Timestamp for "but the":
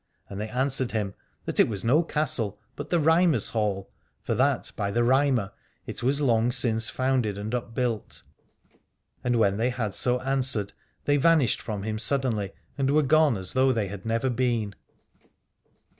2.75-2.99